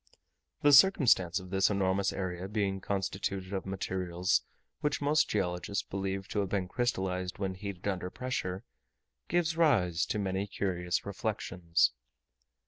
[0.63, 4.41] The circumstance of this enormous area being constituted of materials
[4.79, 8.63] which most geologists believe to have been crystallized when heated under pressure,
[9.27, 11.91] gives rise to many curious reflections.